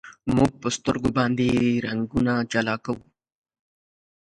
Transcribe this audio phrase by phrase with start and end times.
[0.35, 1.47] موږ په سترګو باندې
[1.85, 3.05] رنګونه جلا کوو.